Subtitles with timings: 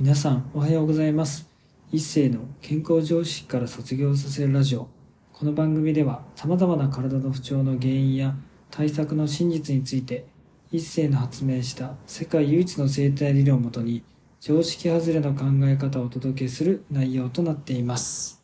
[0.00, 1.50] 皆さんおはようございます。
[1.90, 4.86] 一世の健康常識から卒業させるラジオ。
[5.32, 8.36] この番組では様々な体の不調の原因や
[8.70, 10.24] 対策の真実について
[10.70, 14.04] 一世の発明した世界唯一の生態理論をもとに
[14.38, 18.40] 常識外れの考え方をお届けする内容となっています。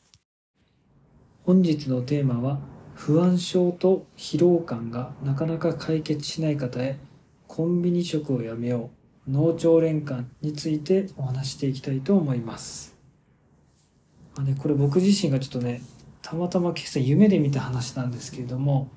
[1.45, 2.59] 本日のテーマは
[2.97, 6.99] 不安症と疲労感がなかなか解決しない方へ
[7.47, 9.04] コンビニ食をやめよう。
[9.29, 12.95] 脳腸連環についてお話していきたいと思います。
[14.37, 15.83] まあね、これ僕自身がちょっとね、
[16.21, 18.91] たまたま今朝夢で見た話なんですけれども、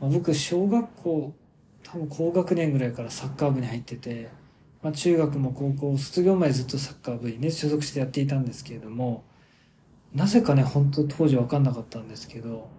[0.00, 1.34] まあ、僕小学校、
[1.82, 4.30] 多分高学年ぐらいからサッカー部に入ってて、
[4.82, 9.24] まあ、中学も高校、卒業までずっとサッカー部にね、所属してやっていたんですけれども、
[10.14, 12.70] なぜかね、本当当時わかんなかったんですけど、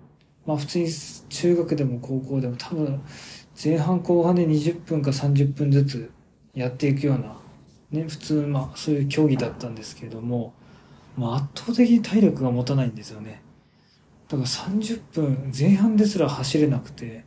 [0.46, 0.88] まあ普通に
[1.30, 3.02] 中学でも高校でも多分
[3.62, 6.12] 前半後半で20分か30分ずつ
[6.60, 7.38] やっていくような、
[7.92, 10.54] ね、普通、まあ、そういう競技だったんですけれども、
[11.18, 13.42] まあ、圧倒的に体力が持たないんですよね。
[14.28, 17.24] だから30分前半ですら走れなくて、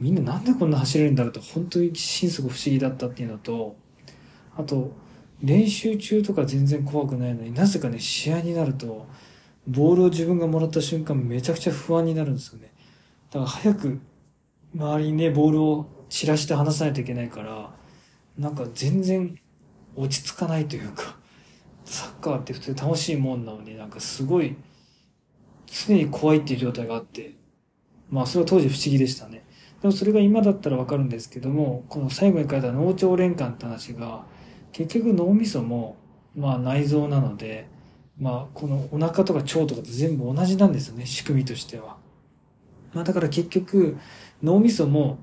[0.00, 3.76] みんななんでこんな走れるんだろうと本当に心底不思議だったっていうのと、
[4.56, 4.92] あと、
[5.42, 9.06] 練習中とか全然怖くないのになぜかね、試合になると、
[9.66, 12.72] ボールを自分がもらった瞬間めちゃくちゃ不安になるんですよね。
[13.30, 14.00] だから早く
[14.74, 17.70] 周りにね、ボールを散らして離さないといけないから、
[18.38, 19.38] なんか全然
[19.96, 21.16] 落ち着かないというか、
[21.84, 24.56] サッカーって普通楽しいもんなのになんかすごい
[25.66, 27.34] 常に怖いっていう状態があって、
[28.10, 29.44] まあそれは当時不思議でしたね。
[29.82, 34.24] でもそれが今だったらわかるんですけども、この最後に書いた脳腸連環って話が、
[34.72, 35.96] 結局脳みそも
[36.34, 37.68] まあ内臓なので、
[38.18, 41.98] まあこのお腹とか腸とかと全部同じなんですよね、仕組みとしては。
[42.94, 43.98] まあだから結局
[44.42, 45.18] 脳みそも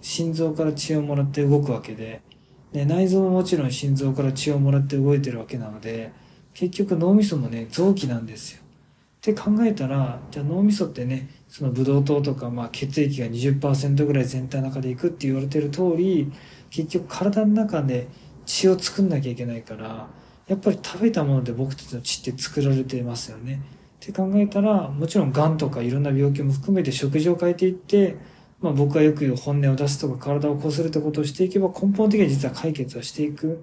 [0.00, 2.22] 心臓から血をもらって動くわけで、
[2.72, 6.12] で内臓ももちろん心臓から血をもらって動いてるわけなので
[6.54, 8.62] 結局脳みそもね臓器なんですよ。
[8.62, 16.30] って考えたらじゃあ脳みそってねそのブドウ糖とか、まあ、血液が20%ぐらい全体の中でいくって言われてる通り
[16.70, 18.06] 結局体の中で
[18.46, 20.08] 血を作んなきゃいけないから
[20.46, 23.60] やっぱり食べたもので僕たちの血って作られてますよね。
[23.96, 28.16] って考えたらもちろんがんとかいろんな病気も含めて食事を変えていって
[28.60, 33.62] まあ僕がよく言う本音を出すとか体をこするってことをしていけば根本的には実は解決はしていく。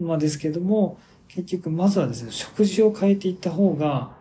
[0.00, 0.98] まあですけども、
[1.28, 4.12] 結局まずはですね、食事を変えていった方が、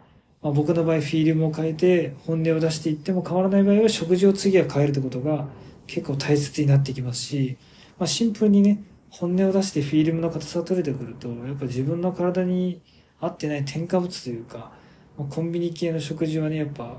[0.42, 5.48] まあ僕の場合フィールムを変えて本音を出していっても変わらない場合は食事を次は変えるってことが
[5.88, 7.58] 結構大切になってきますし、
[7.98, 12.82] まあシンプルにね、本音を出してフィルムの硬さが取れてくると、やっぱ自分の体に
[13.20, 14.72] 合ってない添加物というか、
[15.18, 16.98] まあ、コンビニ系の食事はね、やっぱ、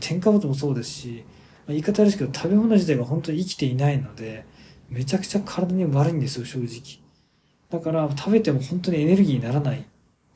[0.00, 1.24] 添加物もそうですし、
[1.68, 4.44] 言い方あるですけど、食べ物自体が本当に生きていないので、
[4.88, 7.02] めちゃくちゃ体に悪いんですよ、正直。
[7.70, 9.84] だから食べても本当にエネルギーにならないっ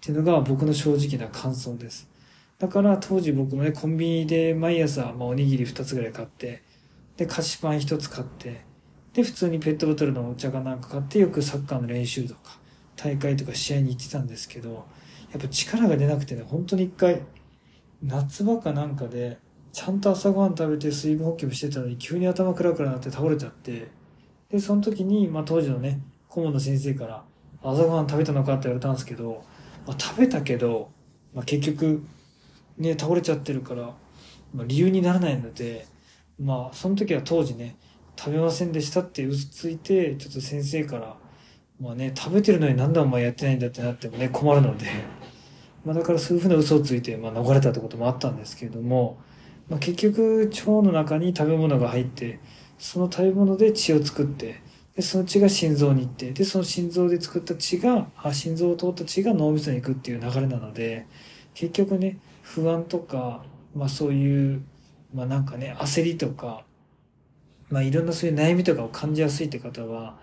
[0.01, 2.09] ていうのが僕の正直な感想です。
[2.59, 6.63] だから当時僕もね、コンビニで毎朝、まあ、おにぎり2つぐらい買って、
[7.17, 8.63] で、菓子パン1つ買って、
[9.13, 12.59] で、普通にペットボトルのお茶かなんか買って、よくサッカーの練習とか、
[12.97, 14.87] 大会とか試合に行ってたんですけど、
[15.33, 17.23] やっぱ力が出なくてね、本当に一回、
[18.03, 19.39] 夏場かなんかで、
[19.79, 23.87] ちゃんと朝ごはん食べて水分補給してたのに急に頭クラクラになって倒れちゃって、
[24.51, 27.23] で、その時に、まあ当時のね、顧問の先生から
[27.63, 28.55] 朝ごはん食べたのか？
[28.55, 29.45] って言われたんですけど、
[29.87, 30.91] まあ食べたけど、
[31.33, 32.03] まあ結局、
[32.77, 33.95] ね、倒れちゃってるから、
[34.53, 35.87] まあ理由にならないので、
[36.41, 37.77] まあその時は当時ね、
[38.17, 41.17] 食べませんでしたって嘘ついて、ちょっと先生から、
[41.81, 44.87] まあね、食べてるのになんでお前やってないんだってなってもね、困るので、
[45.85, 49.21] まあだからそういうふうな嘘をついて、まあ逃れたってこともあったんですけれども、
[49.69, 52.41] まあ、結局腸の中に食べ物が入って
[52.79, 54.63] その食べ物で血を作って
[54.95, 61.07] でその血が心臓に行ってでその心臓で作った血があ心臓を通った血が脳みそに行くっていう流れなので
[61.55, 64.63] 結局ね不安とか、まあ、そういう
[65.15, 66.65] まあなんかね焦りとか、
[67.71, 70.19] まあ、いろんなそういう悩みとかを感じやすいって方は、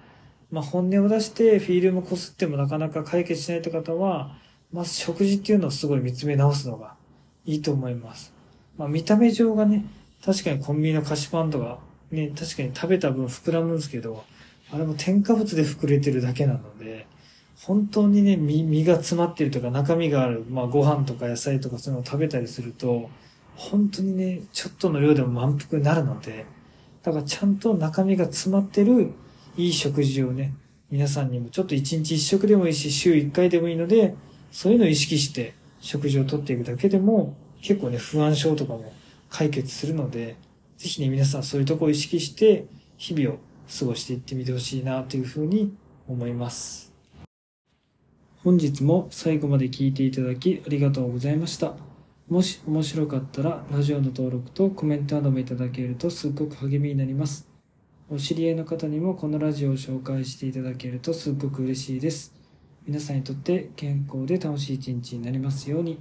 [0.51, 4.35] まあ、本音を出してフィールムこすってもなかなか解決しないって方は
[4.73, 6.95] まず食事っていうのをすごい見つめ直すのが
[7.45, 8.34] いいと思います。
[8.77, 9.85] まあ見た目上がね、
[10.23, 11.79] 確かにコンビニの菓子パンとか、
[12.11, 14.23] ね、確かに食べた分膨らむんですけど、
[14.71, 17.07] あれも添加物で膨れてるだけなので、
[17.61, 23.09] 本当にね、身、身が詰まってるとか中身がある、まあご飯とか野菜とかそういうのを食べたりすると、
[23.55, 26.45] 本当にね、ちょっとの量でも満腹になるので、
[27.03, 29.11] だからちゃんと中身が詰まってる
[29.57, 30.53] いい食事をね、
[30.91, 34.15] 皆さんにもちょっと一日一食でもいいし、週一回でもいいので、
[34.51, 38.93] そういうのを意識して食事をとっていくだけでも、結構ね、不安症とかも
[39.27, 40.35] 解決するので、
[40.77, 42.67] ぜひね、皆さんそういうとこを意識して、
[42.97, 43.39] 日々を
[43.79, 45.75] 過ごしていってみてほしいなというふうに
[46.07, 46.93] 思います。
[48.43, 51.73] 本日も最後まで聞いていただきありがとうございました。
[52.29, 57.47] もし面白かったらラジオの登録とコメントなどもいただけるとすっごく励みになります。
[58.11, 62.35] お知り合いの方にもこのラジオを紹介していただけるとすっごく嬉しいです。
[62.85, 65.97] 皆さんにとって健康で楽しい一日になりますように。